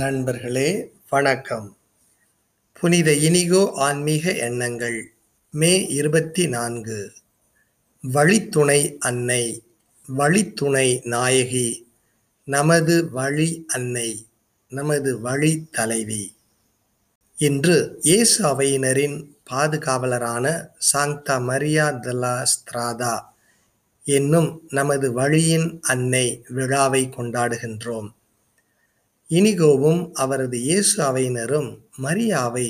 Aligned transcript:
நண்பர்களே 0.00 0.92
வணக்கம். 1.10 1.76
புனித 2.72 3.12
இனிகோ 3.12 3.72
ஆன்மீக 3.86 4.34
எண்ணங்கள் 4.34 5.12
மே 5.50 5.86
இருபத்தி 5.86 6.46
நான்கு 6.46 7.12
வழித்துணை 8.02 8.96
அன்னை 8.98 9.62
வழித்துணை 10.06 11.00
நாயகி 11.04 11.90
நமது 12.44 13.10
வழி 13.10 13.64
அன்னை 13.66 14.26
நமது 14.68 15.20
வழி 15.20 15.52
தலைவி. 15.70 16.36
இன்று 17.36 17.98
இயேசு 18.00 18.38
அவையினரின் 18.44 19.18
பாதுகாவலரான 19.50 20.46
சாங்தா 20.92 21.42
மரியா 21.42 21.90
தலா 21.90 22.46
ஸ்திராதா 22.54 23.14
என்னும் 24.04 24.62
நமது 24.68 25.12
வழியின் 25.12 25.80
அன்னை 25.80 26.26
விழாவை 26.48 27.08
கொண்டாடுகின்றோம். 27.18 28.10
இனிகோவும் 29.36 30.00
அவரது 30.12 30.58
இயேசு 30.60 30.96
அவையினரும் 31.02 31.68
மரியாவை 32.02 32.68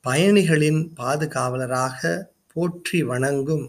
பயணிகளின் 0.00 0.92
பாதுகாவலராக 0.96 2.00
போற்றி 2.52 3.02
வணங்கும் 3.02 3.66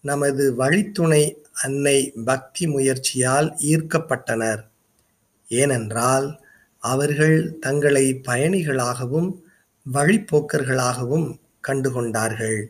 நமது 0.00 0.54
வழித்துணை 0.54 1.22
அன்னை 1.52 2.12
பக்தி 2.24 2.66
முயற்சியால் 2.66 3.48
ஈர்க்கப்பட்டனர். 3.70 4.62
ஏனென்றால் 5.48 6.28
அவர்கள் 6.82 7.58
தங்களை 7.58 8.06
பயணிகளாகவும் 8.28 9.30
வழிப்போக்கர்களாகவும் 9.86 11.28
கண்டுகொண்டார்கள். 11.68 12.60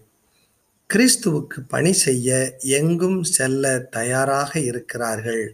கிறிஸ்துவுக்கு 0.90 1.60
பணி 1.68 1.92
செய்ய 1.92 2.58
எங்கும் 2.60 3.22
செல்ல 3.36 3.78
தயாராக 3.78 4.60
இருக்கிறார்கள். 4.60 5.46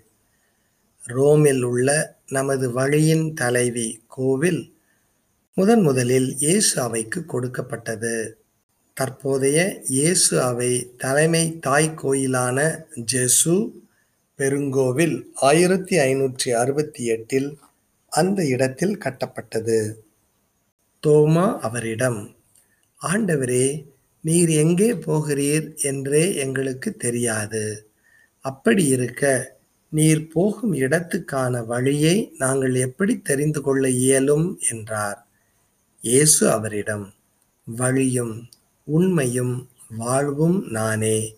ரோமில் 1.06 1.62
உள்ள 1.62 2.18
நமது 2.28 2.72
வழியின் 2.72 3.32
தலைவி 3.32 4.04
கோவில் 4.06 4.72
முதன் 5.54 5.80
முதலில் 5.80 6.36
இயேசு 6.36 6.80
அவைக்கு 6.80 7.24
கொடுக்கப்பட்டது. 7.24 8.36
தற்போதைய 8.94 9.82
இயேசு 9.88 10.42
அவை 10.42 10.94
தலைமை 10.96 11.58
தாய் 11.58 11.94
கோயிலான 11.94 12.86
ஜெசு 13.12 13.56
பெருங்கோவில் 14.38 15.16
ஆயிரத்தி 15.32 15.98
ஐநூற்றி 15.98 16.50
அறுபத்தி 16.50 17.04
எட்டில் 17.06 17.58
அந்த 18.08 18.46
இடத்தில் 18.46 18.98
கட்டப்பட்டது. 18.98 19.96
தோமா 21.06 21.58
அவரிடம் 21.58 22.36
ஆண்டவரே 23.00 23.84
நீர் 24.20 24.48
எங்கே 24.48 24.92
போகிறீர்? 24.92 25.76
என்றே 25.82 26.34
எங்களுக்கு 26.34 26.96
தெரியாது. 26.96 27.86
அப்படி 28.40 28.86
இருக்க 28.86 29.52
நீர் 29.94 30.28
போகும் 30.28 30.74
இடத்துக்கான 30.74 31.64
வழியை 31.66 32.34
நாங்கள் 32.38 32.74
எப்படி 32.74 33.18
தெரிந்து 33.18 33.60
கொள்ள 33.60 33.88
இயலும்? 33.88 34.58
என்றார். 34.70 35.26
இயேசு 36.00 36.50
அவரிடம் 36.50 37.14
வழியும் 37.64 38.48
உண்மையும் 38.84 39.68
வாழ்வும் 39.96 40.66
நானே. 40.70 41.36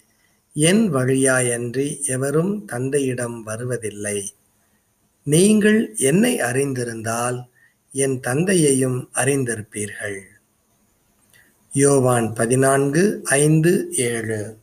என் 0.54 0.94
வழியாயன்றி 0.94 2.04
எவரும் 2.04 2.64
தந்தையிடம் 2.64 3.42
வருவதில்லை. 3.42 4.34
நீங்கள் 5.22 5.94
என்னை 5.96 6.40
அறிந்திருந்தால் 6.40 7.46
என் 7.92 8.20
தந்தையையும் 8.20 9.08
அறிந்திருப்பீர்கள். 9.14 10.18
யோவான் 11.72 12.32
பதினான்கு 12.32 13.20
ஐந்து 13.24 13.72
ஏழு. 13.92 14.56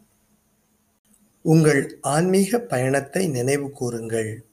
உங்கள் 1.44 1.98
ஆன்மீக 2.02 2.60
பயணத்தை 2.60 3.28
நினைவு 3.28 3.72
கூறுங்கள். 3.72 4.44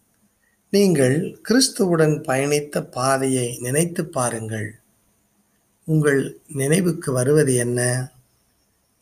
நீங்கள் 0.71 1.41
கிறிஸ்துவுடன் 1.49 2.17
பயணித்த 2.29 2.81
பாதையை 2.91 3.59
நினைத்து 3.61 4.07
பாருங்கள். 4.07 4.79
உங்கள் 5.85 6.39
நினைவுக்கு 6.53 7.13
வருவது 7.13 7.55
என்ன? 7.55 8.11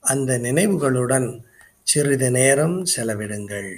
அந்த 0.00 0.39
நினைவுகளுடன் 0.39 1.40
சிறிது 1.83 2.30
நேரம் 2.30 2.85
செலவிடுங்கள். 2.96 3.77